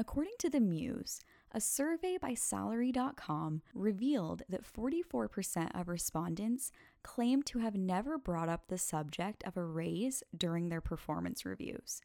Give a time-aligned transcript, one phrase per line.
[0.00, 6.70] According to the Muse, a survey by Salary.com revealed that 44% of respondents
[7.02, 12.00] claimed to have never brought up the subject of a raise during their performance reviews.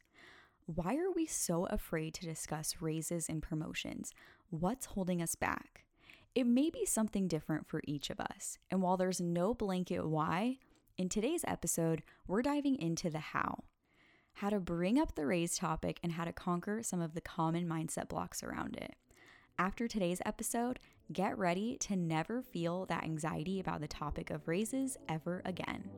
[0.66, 4.12] Why are we so afraid to discuss raises and promotions?
[4.50, 5.84] What's holding us back?
[6.34, 10.58] It may be something different for each of us, and while there's no blanket why,
[10.98, 13.62] in today's episode, we're diving into the how
[14.34, 17.68] how to bring up the raise topic, and how to conquer some of the common
[17.68, 18.94] mindset blocks around it.
[19.58, 20.80] After today's episode,
[21.12, 25.88] get ready to never feel that anxiety about the topic of raises ever again.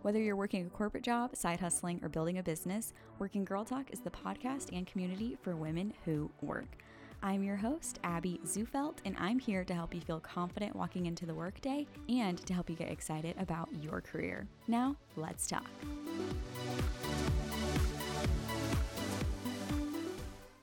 [0.00, 3.90] Whether you're working a corporate job, side hustling, or building a business, Working Girl Talk
[3.92, 6.78] is the podcast and community for women who work.
[7.24, 11.24] I'm your host, Abby Zufelt, and I'm here to help you feel confident walking into
[11.24, 14.48] the workday and to help you get excited about your career.
[14.66, 15.70] Now, let's talk.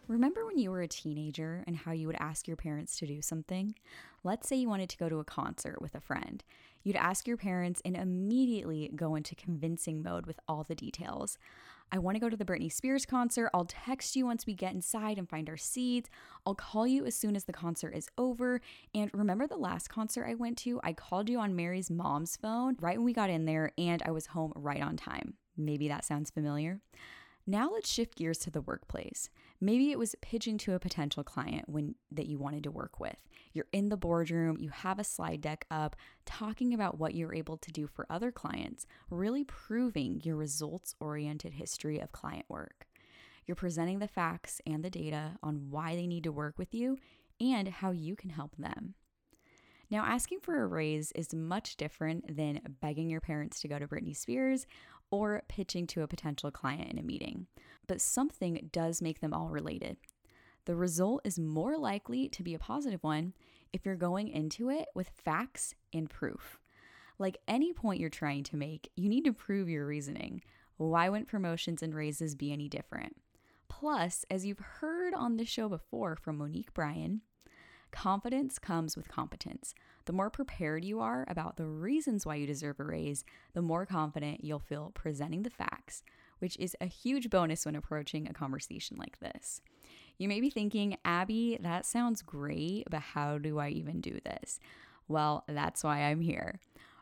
[0.10, 3.22] Remember when you were a teenager and how you would ask your parents to do
[3.22, 3.74] something?
[4.26, 6.44] Let's say you wanted to go to a concert with a friend.
[6.84, 11.38] You'd ask your parents and immediately go into convincing mode with all the details.
[11.92, 13.50] I want to go to the Britney Spears concert.
[13.54, 16.10] I'll text you once we get inside and find our seats.
[16.46, 18.62] I'll call you as soon as the concert is over.
[18.94, 20.80] And remember the last concert I went to?
[20.84, 24.12] I called you on Mary's mom's phone right when we got in there, and I
[24.12, 25.34] was home right on time.
[25.58, 26.80] Maybe that sounds familiar.
[27.48, 29.30] Now let's shift gears to the workplace.
[29.62, 33.18] Maybe it was pitching to a potential client when that you wanted to work with.
[33.52, 37.58] You're in the boardroom, you have a slide deck up talking about what you're able
[37.58, 42.88] to do for other clients, really proving your results-oriented history of client work.
[43.46, 46.98] You're presenting the facts and the data on why they need to work with you
[47.42, 48.94] and how you can help them.
[49.92, 53.88] Now, asking for a raise is much different than begging your parents to go to
[53.88, 54.68] Britney Spears
[55.10, 57.48] or pitching to a potential client in a meeting,
[57.90, 59.98] but something does make them all related.
[60.66, 63.34] The result is more likely to be a positive one
[63.74, 66.60] if you're going into it with facts and proof.
[67.18, 70.44] Like any point you're trying to make, you need to prove your reasoning.
[70.78, 73.16] Why wouldn't promotions and raises be any different?
[73.70, 77.22] Plus, as you've heard on this show before from Monique Bryan,
[77.92, 79.74] Confidence comes with competence.
[80.06, 83.86] The more prepared you are about the reasons why you deserve a raise, the more
[83.86, 86.04] confident you'll feel presenting the facts,
[86.40, 89.62] which is a huge bonus when approaching a conversation like this.
[90.18, 94.60] You may be thinking, Abby, that sounds great, but how do I even do this?
[95.08, 96.60] Well, that's why I'm here.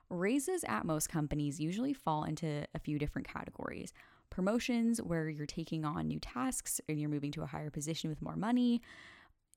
[0.09, 3.93] Raises at most companies usually fall into a few different categories
[4.29, 8.21] promotions, where you're taking on new tasks and you're moving to a higher position with
[8.21, 8.81] more money,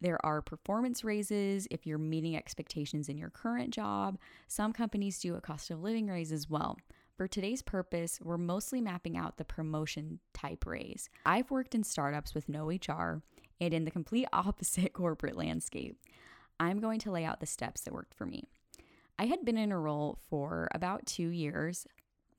[0.00, 4.18] there are performance raises if you're meeting expectations in your current job.
[4.48, 6.78] Some companies do a cost of living raise as well.
[7.20, 11.10] For today's purpose, we're mostly mapping out the promotion type raise.
[11.26, 13.20] I've worked in startups with no HR
[13.60, 15.98] and in the complete opposite corporate landscape.
[16.58, 18.44] I'm going to lay out the steps that worked for me.
[19.18, 21.86] I had been in a role for about two years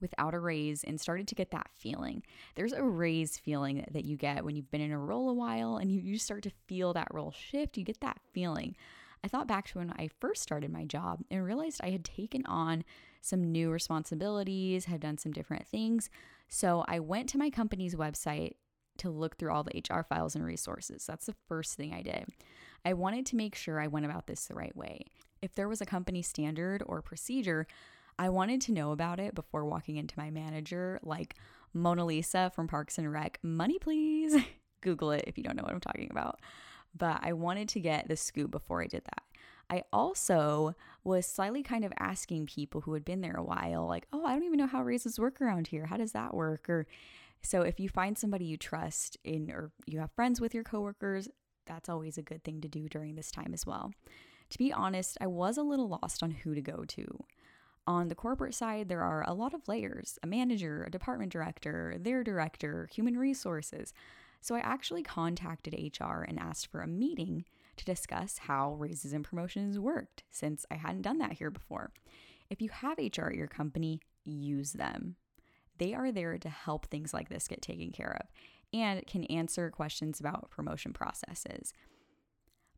[0.02, 2.24] without a raise and started to get that feeling.
[2.56, 5.78] There's a raise feeling that you get when you've been in a role a while
[5.78, 7.78] and you, you start to feel that role shift.
[7.78, 8.76] You get that feeling.
[9.24, 12.44] I thought back to when I first started my job and realized I had taken
[12.48, 12.84] on
[13.22, 16.10] some new responsibilities, have done some different things.
[16.50, 18.56] So I went to my company's website
[18.98, 21.06] to look through all the HR files and resources.
[21.08, 22.26] That's the first thing I did.
[22.84, 25.06] I wanted to make sure I went about this the right way.
[25.42, 27.68] If there was a company standard or procedure,
[28.20, 31.36] I wanted to know about it before walking into my manager, like
[31.74, 34.36] Mona Lisa from Parks and Rec, money please.
[34.82, 36.40] Google it if you don't know what I'm talking about.
[36.98, 39.24] But I wanted to get the scoop before I did that.
[39.72, 44.06] I also was slightly kind of asking people who had been there a while, like,
[44.12, 45.86] oh, I don't even know how raises work around here.
[45.86, 46.70] How does that work?
[46.70, 46.86] Or
[47.42, 51.30] so if you find somebody you trust in or you have friends with your coworkers,
[51.66, 53.94] that's always a good thing to do during this time as well.
[54.50, 57.24] To be honest, I was a little lost on who to go to.
[57.88, 61.96] On the corporate side, there are a lot of layers a manager, a department director,
[61.98, 63.94] their director, human resources.
[64.42, 67.46] So I actually contacted HR and asked for a meeting
[67.78, 71.92] to discuss how raises and promotions worked, since I hadn't done that here before.
[72.50, 75.16] If you have HR at your company, use them.
[75.78, 78.28] They are there to help things like this get taken care of
[78.74, 81.74] and can answer questions about promotion processes.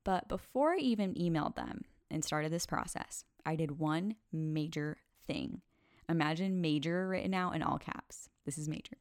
[0.04, 4.98] But before I even emailed them and started this process, I did one major
[5.28, 5.62] thing.
[6.10, 8.30] Imagine major written out in all caps.
[8.46, 8.98] This is major.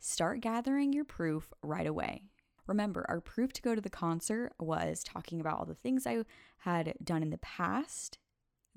[0.00, 2.22] Start gathering your proof right away.
[2.68, 6.24] Remember, our proof to go to the concert was talking about all the things I
[6.58, 8.18] had done in the past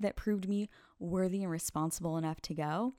[0.00, 0.68] that proved me
[0.98, 2.94] worthy and responsible enough to go.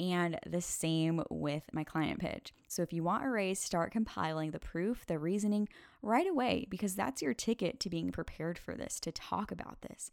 [0.00, 2.52] And the same with my client pitch.
[2.66, 5.68] So if you want a raise, start compiling the proof, the reasoning
[6.02, 10.10] right away, because that's your ticket to being prepared for this, to talk about this.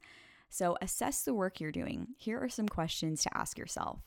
[0.49, 2.09] So assess the work you're doing.
[2.17, 4.01] Here are some questions to ask yourself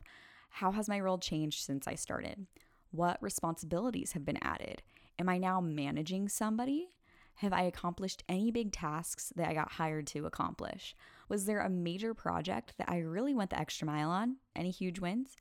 [0.51, 2.47] How has my role changed since I started?
[2.93, 4.83] What responsibilities have been added?
[5.19, 6.91] Am I now managing somebody?
[7.37, 10.95] Have I accomplished any big tasks that I got hired to accomplish?
[11.29, 14.37] Was there a major project that I really went the extra mile on?
[14.55, 15.37] Any huge wins?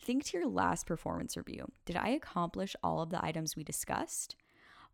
[0.00, 1.70] Think to your last performance review.
[1.84, 4.36] Did I accomplish all of the items we discussed?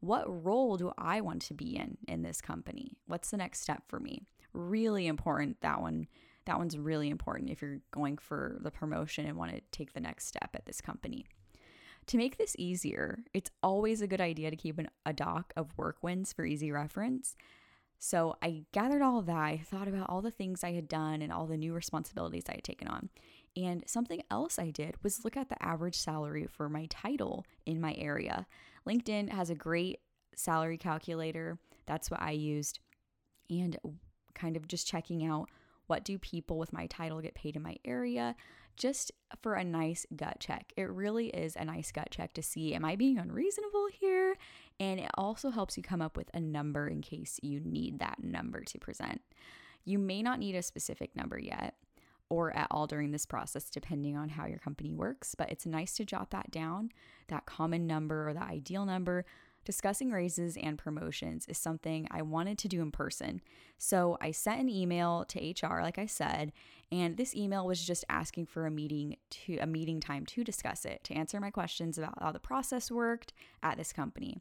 [0.00, 2.96] What role do I want to be in in this company?
[3.06, 4.26] What's the next step for me?
[4.52, 6.08] Really important that one.
[6.44, 10.00] That one's really important if you're going for the promotion and want to take the
[10.00, 11.26] next step at this company.
[12.08, 15.76] To make this easier, it's always a good idea to keep an, a doc of
[15.76, 17.36] work wins for easy reference.
[17.98, 19.36] So I gathered all of that.
[19.36, 22.52] I thought about all the things I had done and all the new responsibilities I
[22.52, 23.08] had taken on.
[23.56, 27.80] And something else I did was look at the average salary for my title in
[27.80, 28.46] my area.
[28.86, 30.00] LinkedIn has a great
[30.34, 31.58] salary calculator.
[31.86, 32.80] That's what I used.
[33.48, 33.78] And
[34.34, 35.48] kind of just checking out
[35.86, 38.36] what do people with my title get paid in my area
[38.76, 39.12] just
[39.42, 40.72] for a nice gut check.
[40.76, 44.36] It really is a nice gut check to see am I being unreasonable here?
[44.78, 48.22] And it also helps you come up with a number in case you need that
[48.22, 49.22] number to present.
[49.84, 51.74] You may not need a specific number yet
[52.28, 55.94] or at all during this process, depending on how your company works, but it's nice
[55.94, 56.90] to jot that down,
[57.28, 59.24] that common number or the ideal number,
[59.66, 63.42] discussing raises and promotions is something I wanted to do in person.
[63.76, 66.52] So I sent an email to HR, like I said,
[66.90, 70.84] and this email was just asking for a meeting to a meeting time to discuss
[70.84, 73.32] it, to answer my questions about how the process worked
[73.62, 74.38] at this company.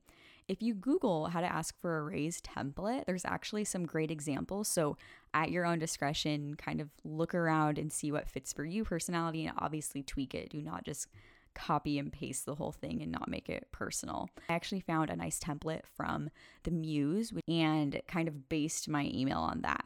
[0.48, 4.68] If you Google how to ask for a raise template, there's actually some great examples.
[4.68, 4.96] So,
[5.34, 9.46] at your own discretion, kind of look around and see what fits for you personality
[9.46, 10.52] and obviously tweak it.
[10.52, 11.08] Do not just
[11.56, 14.30] copy and paste the whole thing and not make it personal.
[14.50, 16.30] I actually found a nice template from
[16.64, 19.86] the Muse and kind of based my email on that.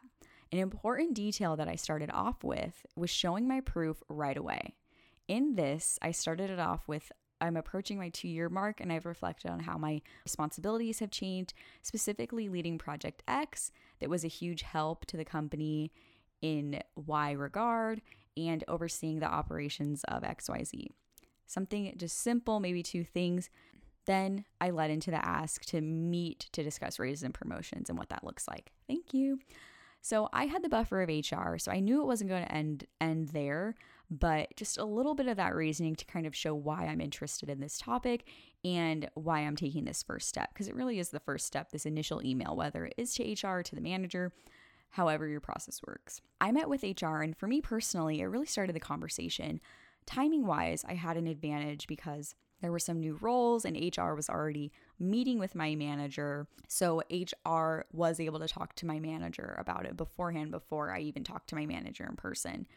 [0.51, 4.73] An important detail that I started off with was showing my proof right away.
[5.27, 7.11] In this, I started it off with
[7.41, 11.53] I'm approaching my two year mark and I've reflected on how my responsibilities have changed,
[11.81, 15.91] specifically leading Project X, that was a huge help to the company
[16.41, 18.01] in Y regard,
[18.35, 20.87] and overseeing the operations of XYZ
[21.49, 23.49] something just simple, maybe two things.
[24.05, 28.09] Then I led into the ask to meet to discuss raises and promotions and what
[28.09, 28.71] that looks like.
[28.87, 29.39] Thank you.
[30.01, 32.85] So I had the buffer of HR, so I knew it wasn't going to end
[33.01, 33.75] end there,
[34.09, 37.49] but just a little bit of that reasoning to kind of show why I'm interested
[37.49, 38.25] in this topic
[38.63, 41.85] and why I'm taking this first step because it really is the first step this
[41.85, 44.31] initial email whether it is to HR to the manager
[44.91, 46.21] however your process works.
[46.41, 49.61] I met with HR and for me personally it really started the conversation
[50.09, 54.27] timing wise, I had an advantage because there were some new roles and HR was
[54.27, 56.47] already meeting with my manager.
[56.67, 61.23] So HR was able to talk to my manager about it beforehand before I even
[61.23, 62.67] talked to my manager in person.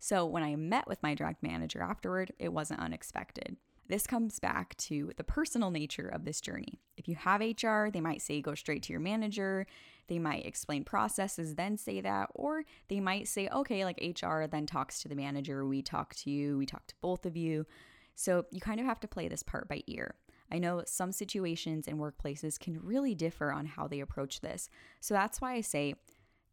[0.00, 3.56] So when I met with my direct manager afterward, it wasn't unexpected.
[3.92, 6.80] This comes back to the personal nature of this journey.
[6.96, 9.66] If you have HR, they might say go straight to your manager.
[10.06, 14.64] They might explain processes, then say that, or they might say, okay, like HR then
[14.64, 15.66] talks to the manager.
[15.66, 17.66] We talk to you, we talk to both of you.
[18.14, 20.14] So you kind of have to play this part by ear.
[20.50, 24.70] I know some situations and workplaces can really differ on how they approach this.
[25.00, 25.96] So that's why I say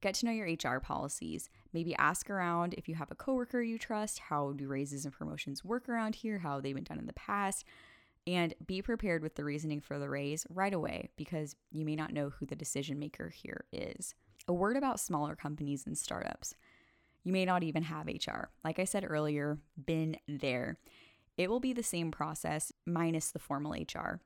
[0.01, 1.49] get to know your HR policies.
[1.73, 5.63] Maybe ask around if you have a coworker you trust, how do raises and promotions
[5.63, 6.39] work around here?
[6.39, 7.63] How they've been done in the past?
[8.27, 12.13] And be prepared with the reasoning for the raise right away because you may not
[12.13, 14.13] know who the decision maker here is.
[14.47, 16.53] A word about smaller companies and startups.
[17.23, 18.49] You may not even have HR.
[18.63, 20.77] Like I said earlier, been there.
[21.37, 24.21] It will be the same process minus the formal HR.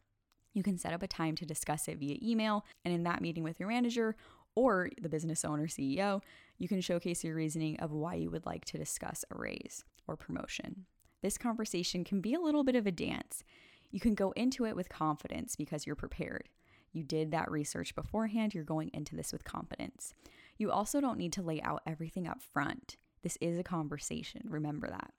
[0.54, 3.44] You can set up a time to discuss it via email, and in that meeting
[3.44, 4.16] with your manager
[4.56, 6.22] or the business owner CEO,
[6.58, 10.16] you can showcase your reasoning of why you would like to discuss a raise or
[10.16, 10.86] promotion.
[11.22, 13.44] This conversation can be a little bit of a dance.
[13.92, 16.50] You can go into it with confidence because you're prepared.
[16.92, 20.14] You did that research beforehand, you're going into this with confidence.
[20.58, 22.98] You also don't need to lay out everything up front.
[23.24, 25.12] This is a conversation, remember that.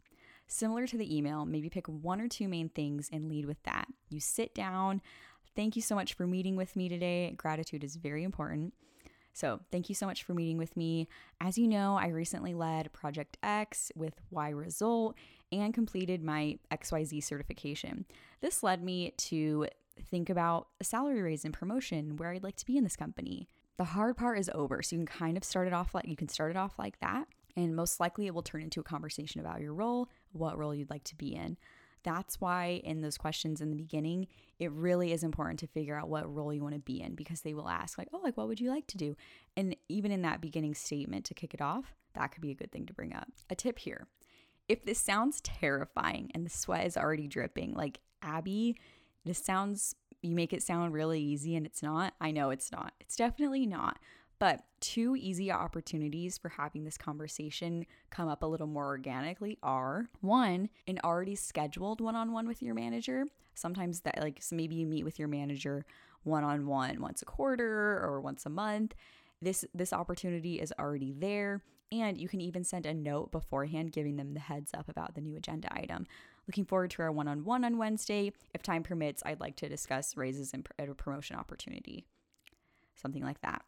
[0.46, 3.88] Similar to the email, maybe pick one or two main things and lead with that.
[4.10, 5.00] You sit down.
[5.56, 7.34] Thank you so much for meeting with me today.
[7.36, 8.74] Gratitude is very important.
[9.34, 11.08] So, thank you so much for meeting with me.
[11.40, 15.16] As you know, I recently led Project X with Y Result,
[15.52, 18.06] and completed my XYZ certification.
[18.40, 19.66] This led me to
[20.10, 23.48] think about a salary raise and promotion where I'd like to be in this company.
[23.76, 26.16] The hard part is over, so you can kind of start it off like you
[26.16, 27.26] can start it off like that,
[27.56, 30.90] and most likely it will turn into a conversation about your role, what role you'd
[30.90, 31.56] like to be in.
[32.04, 36.08] That's why in those questions in the beginning, it really is important to figure out
[36.08, 38.46] what role you want to be in because they will ask, like, oh, like, what
[38.46, 39.16] would you like to do?
[39.56, 42.70] And even in that beginning statement to kick it off, that could be a good
[42.70, 43.28] thing to bring up.
[43.50, 44.06] A tip here
[44.68, 48.76] if this sounds terrifying and the sweat is already dripping, like Abby,
[49.24, 52.14] this sounds, you make it sound really easy and it's not.
[52.20, 52.92] I know it's not.
[53.00, 53.98] It's definitely not.
[54.44, 60.10] But two easy opportunities for having this conversation come up a little more organically are
[60.20, 63.24] one, an already scheduled one on one with your manager.
[63.54, 65.86] Sometimes that, like, so maybe you meet with your manager
[66.24, 68.94] one on one once a quarter or once a month.
[69.40, 71.62] This, this opportunity is already there.
[71.90, 75.22] And you can even send a note beforehand giving them the heads up about the
[75.22, 76.06] new agenda item.
[76.46, 78.30] Looking forward to our one on one on Wednesday.
[78.52, 82.04] If time permits, I'd like to discuss raises and a promotion opportunity.
[82.94, 83.62] Something like that.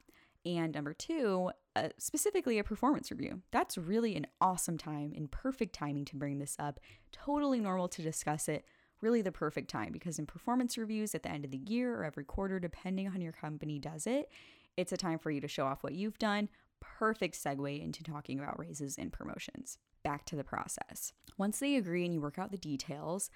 [0.46, 3.42] And number two, uh, specifically a performance review.
[3.50, 6.78] That's really an awesome time and perfect timing to bring this up.
[7.10, 8.64] Totally normal to discuss it.
[9.02, 12.04] Really, the perfect time because in performance reviews at the end of the year or
[12.04, 14.30] every quarter, depending on your company does it,
[14.76, 16.48] it's a time for you to show off what you've done.
[16.80, 19.78] Perfect segue into talking about raises and promotions.
[20.04, 21.12] Back to the process.
[21.36, 23.30] Once they agree and you work out the details,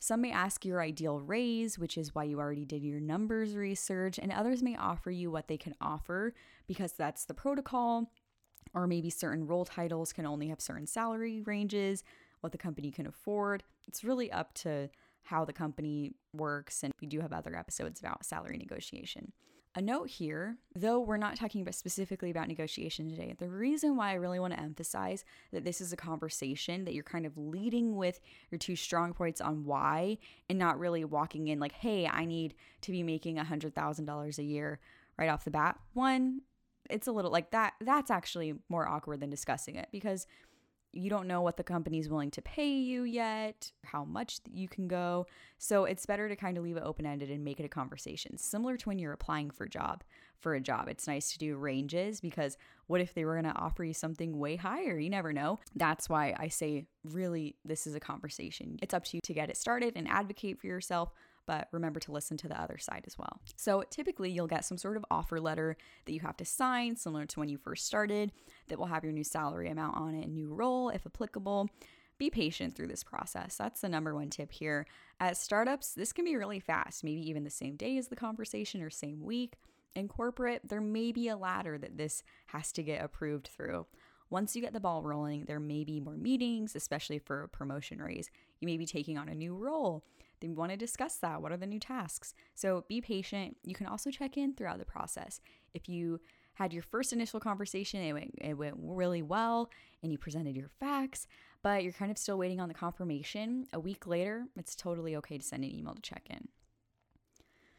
[0.00, 4.18] some may ask your ideal raise, which is why you already did your numbers research,
[4.18, 6.32] and others may offer you what they can offer
[6.66, 8.10] because that's the protocol,
[8.72, 12.02] or maybe certain role titles can only have certain salary ranges,
[12.40, 13.62] what the company can afford.
[13.86, 14.88] It's really up to
[15.22, 19.32] how the company works, and we do have other episodes about salary negotiation.
[19.76, 24.10] A note here, though we're not talking about specifically about negotiation today, the reason why
[24.10, 27.94] I really want to emphasize that this is a conversation that you're kind of leading
[27.94, 28.18] with
[28.50, 32.54] your two strong points on why and not really walking in like, hey, I need
[32.80, 34.80] to be making $100,000 a year
[35.16, 35.78] right off the bat.
[35.92, 36.40] One,
[36.90, 37.74] it's a little like that.
[37.80, 40.26] That's actually more awkward than discussing it because
[40.92, 44.88] you don't know what the company's willing to pay you yet, how much you can
[44.88, 45.26] go.
[45.58, 48.36] So it's better to kind of leave it open ended and make it a conversation.
[48.38, 50.02] Similar to when you're applying for a job.
[50.40, 52.56] For a job, it's nice to do ranges because
[52.86, 54.98] what if they were going to offer you something way higher?
[54.98, 55.60] You never know.
[55.76, 58.78] That's why I say really this is a conversation.
[58.80, 61.12] It's up to you to get it started and advocate for yourself
[61.46, 63.40] but remember to listen to the other side as well.
[63.56, 67.26] So, typically, you'll get some sort of offer letter that you have to sign, similar
[67.26, 68.32] to when you first started,
[68.68, 71.68] that will have your new salary amount on it, new role, if applicable.
[72.18, 73.56] Be patient through this process.
[73.56, 74.86] That's the number one tip here.
[75.18, 78.82] At startups, this can be really fast, maybe even the same day as the conversation
[78.82, 79.54] or same week.
[79.94, 83.86] In corporate, there may be a ladder that this has to get approved through.
[84.28, 88.00] Once you get the ball rolling, there may be more meetings, especially for a promotion
[88.00, 88.30] raise.
[88.60, 90.04] You may be taking on a new role.
[90.40, 91.42] They want to discuss that.
[91.42, 92.34] What are the new tasks?
[92.54, 93.56] So be patient.
[93.62, 95.40] You can also check in throughout the process.
[95.74, 96.20] If you
[96.54, 99.70] had your first initial conversation, it went, it went really well,
[100.02, 101.26] and you presented your facts,
[101.62, 103.66] but you're kind of still waiting on the confirmation.
[103.72, 106.48] A week later, it's totally okay to send an email to check in.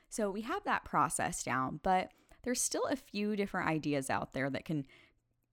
[0.09, 2.09] So we have that process down, but
[2.43, 4.85] there's still a few different ideas out there that can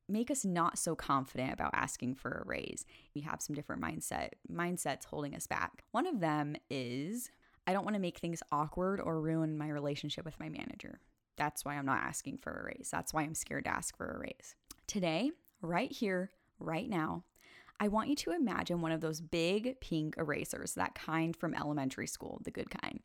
[0.09, 2.85] make us not so confident about asking for a raise.
[3.15, 5.85] We have some different mindset mindsets holding us back.
[5.91, 7.31] One of them is
[7.67, 11.01] I don't want to make things awkward or ruin my relationship with my manager.
[11.37, 12.89] That's why I'm not asking for a raise.
[12.91, 14.57] That's why I'm scared to ask for a raise.
[14.87, 17.25] Today, right here, right now,
[17.79, 22.09] I want you to imagine one of those big pink erasers, that kind from elementary
[22.09, 23.01] school, the good kind.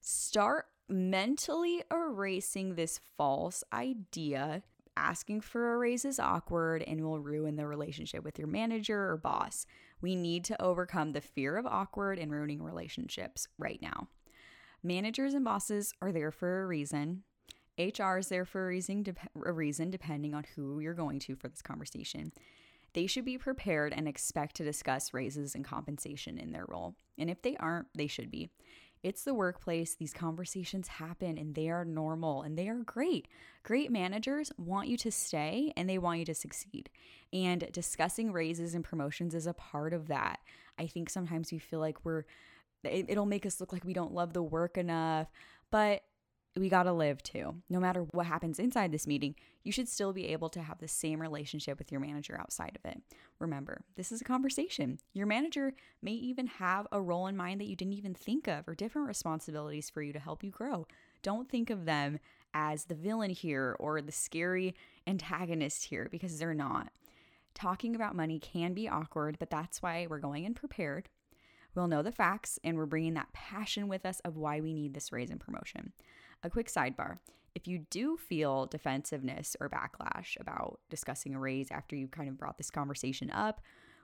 [0.00, 4.62] Start mentally erasing this false idea
[5.00, 9.16] asking for a raise is awkward and will ruin the relationship with your manager or
[9.16, 9.66] boss.
[10.00, 14.08] We need to overcome the fear of awkward and ruining relationships right now.
[14.82, 17.22] Managers and bosses are there for a reason.
[17.78, 19.04] HR is there for a reason,
[19.44, 22.32] a reason depending on who you're going to for this conversation.
[22.92, 26.96] They should be prepared and expect to discuss raises and compensation in their role.
[27.18, 28.50] And if they aren't, they should be.
[29.02, 29.94] It's the workplace.
[29.94, 33.28] These conversations happen and they are normal and they are great.
[33.62, 36.90] Great managers want you to stay and they want you to succeed.
[37.32, 40.40] And discussing raises and promotions is a part of that.
[40.78, 42.24] I think sometimes we feel like we're,
[42.84, 45.28] it'll make us look like we don't love the work enough.
[45.70, 46.02] But
[46.56, 47.56] we got to live too.
[47.68, 50.88] No matter what happens inside this meeting, you should still be able to have the
[50.88, 53.00] same relationship with your manager outside of it.
[53.38, 54.98] Remember, this is a conversation.
[55.12, 58.66] Your manager may even have a role in mind that you didn't even think of
[58.66, 60.86] or different responsibilities for you to help you grow.
[61.22, 62.18] Don't think of them
[62.52, 64.74] as the villain here or the scary
[65.06, 66.88] antagonist here because they're not.
[67.54, 71.08] Talking about money can be awkward, but that's why we're going in prepared.
[71.74, 74.94] We'll know the facts and we're bringing that passion with us of why we need
[74.94, 75.92] this raise and promotion.
[76.42, 77.18] A quick sidebar
[77.54, 82.38] if you do feel defensiveness or backlash about discussing a raise after you kind of
[82.38, 83.60] brought this conversation up,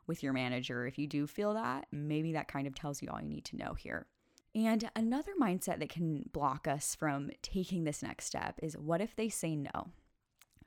[0.07, 0.87] with your manager.
[0.87, 3.57] If you do feel that, maybe that kind of tells you all you need to
[3.57, 4.07] know here.
[4.55, 9.15] And another mindset that can block us from taking this next step is what if
[9.15, 9.91] they say no?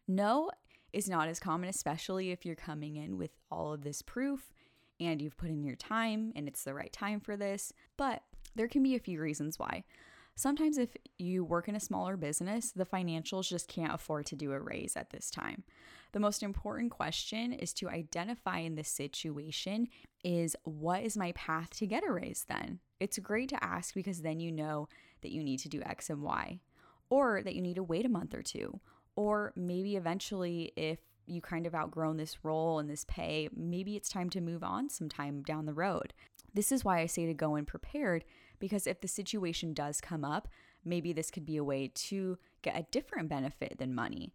[0.08, 0.52] No
[0.94, 4.54] is not as common, especially if you're coming in with all of this proof
[5.00, 7.74] and you've put in your time and it's the right time for this.
[7.98, 8.22] But
[8.56, 9.84] there can be a few reasons why.
[10.40, 14.54] Sometimes, if you work in a smaller business, the financials just can't afford to do
[14.54, 15.66] a raise at this time.
[16.14, 19.90] The most important question is to identify in this situation
[20.24, 22.80] is what is my path to get a raise then?
[23.02, 24.88] It's great to ask because then you know
[25.24, 26.62] that you need to do X and Y,
[27.10, 28.80] or that you need to wait a month or two,
[29.18, 34.08] or maybe eventually, if you kind of outgrown this role and this pay, maybe it's
[34.08, 36.14] time to move on sometime down the road.
[36.54, 38.24] This is why I say to go in prepared
[38.60, 40.48] because if the situation does come up,
[40.84, 44.34] maybe this could be a way to get a different benefit than money.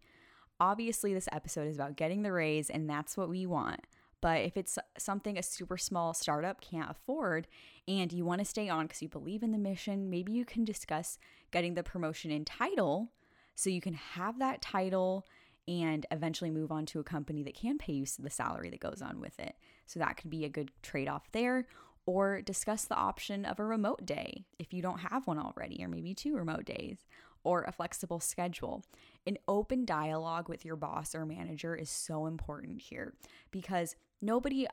[0.59, 3.81] Obviously, this episode is about getting the raise, and that's what we want.
[4.21, 7.47] But if it's something a super small startup can't afford
[7.87, 10.65] and you want to stay on because you believe in the mission, maybe you can
[10.65, 11.19] discuss
[11.51, 13.11] getting the promotion in title
[13.53, 15.27] so you can have that title
[15.67, 19.01] and eventually move on to a company that can pay you the salary that goes
[19.01, 19.55] on with it.
[19.85, 21.67] So that could be a good trade off there
[22.05, 25.87] or discuss the option of a remote day if you don't have one already, or
[25.87, 27.05] maybe two remote days,
[27.43, 28.83] or a flexible schedule.
[29.25, 33.13] An open dialogue with your boss or manager is so important here
[33.51, 34.67] because nobody,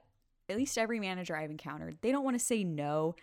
[0.49, 3.15] at least every manager I've encountered, they don't want to say no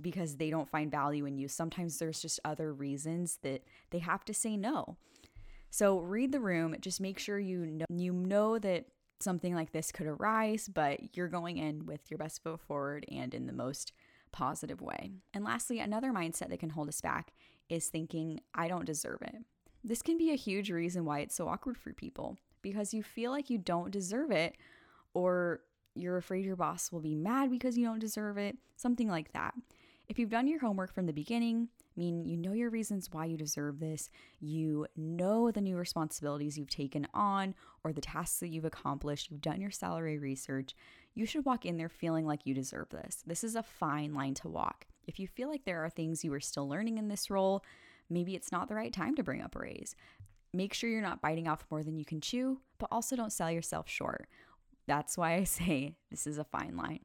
[0.00, 1.48] because they don't find value in you.
[1.48, 4.96] Sometimes there's just other reasons that they have to say no.
[5.70, 8.86] So read the room, just make sure you know you know that
[9.20, 13.34] something like this could arise, but you're going in with your best foot forward and
[13.34, 13.92] in the most
[14.32, 15.12] positive way.
[15.32, 17.32] And lastly, another mindset that can hold us back
[17.68, 19.36] is thinking, I don't deserve it.
[19.82, 23.30] This can be a huge reason why it's so awkward for people because you feel
[23.30, 24.56] like you don't deserve it
[25.14, 25.60] or
[25.94, 29.54] you're afraid your boss will be mad because you don't deserve it, something like that.
[30.08, 33.24] If you've done your homework from the beginning, I mean, you know your reasons why
[33.24, 34.10] you deserve this.
[34.38, 37.54] You know the new responsibilities you've taken on
[37.84, 39.30] or the tasks that you've accomplished.
[39.30, 40.74] You've done your salary research.
[41.14, 43.22] You should walk in there feeling like you deserve this.
[43.26, 44.86] This is a fine line to walk.
[45.06, 47.64] If you feel like there are things you are still learning in this role,
[48.10, 49.96] maybe it's not the right time to bring up a raise.
[50.52, 53.50] Make sure you're not biting off more than you can chew, but also don't sell
[53.50, 54.26] yourself short.
[54.86, 57.00] That's why I say this is a fine line.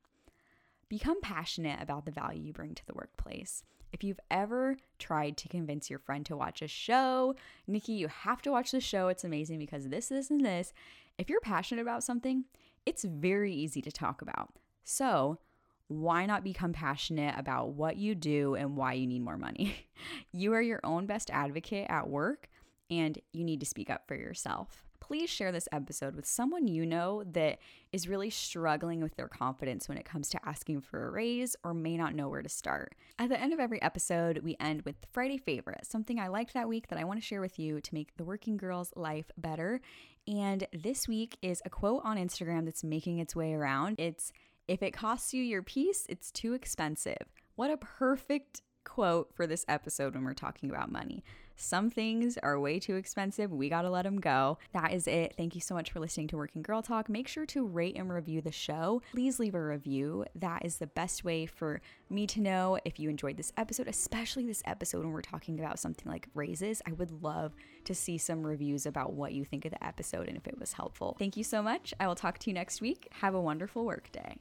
[0.89, 3.63] Become passionate about the value you bring to the workplace.
[3.91, 7.35] If you've ever tried to convince your friend to watch a show,
[7.67, 9.09] Nikki, you have to watch the show.
[9.09, 10.73] It's amazing because this, this, and this.
[11.17, 12.45] If you're passionate about something,
[12.85, 14.53] it's very easy to talk about.
[14.83, 15.39] So,
[15.87, 19.75] why not become passionate about what you do and why you need more money?
[20.31, 22.47] you are your own best advocate at work
[22.89, 26.85] and you need to speak up for yourself please share this episode with someone you
[26.85, 27.59] know that
[27.91, 31.73] is really struggling with their confidence when it comes to asking for a raise or
[31.73, 32.95] may not know where to start.
[33.19, 36.69] At the end of every episode, we end with Friday favorite, something I liked that
[36.69, 39.81] week that I want to share with you to make the working girl's life better.
[40.27, 43.99] And this week is a quote on Instagram that's making its way around.
[43.99, 44.31] It's
[44.67, 47.33] if it costs you your peace, it's too expensive.
[47.55, 51.23] What a perfect quote for this episode when we're talking about money.
[51.55, 53.51] Some things are way too expensive.
[53.51, 54.57] We got to let them go.
[54.73, 55.33] That is it.
[55.37, 57.09] Thank you so much for listening to Working Girl Talk.
[57.09, 59.01] Make sure to rate and review the show.
[59.11, 60.25] Please leave a review.
[60.35, 64.45] That is the best way for me to know if you enjoyed this episode, especially
[64.45, 66.81] this episode when we're talking about something like raises.
[66.87, 67.53] I would love
[67.85, 70.73] to see some reviews about what you think of the episode and if it was
[70.73, 71.15] helpful.
[71.19, 71.93] Thank you so much.
[71.99, 73.07] I will talk to you next week.
[73.21, 74.37] Have a wonderful work day.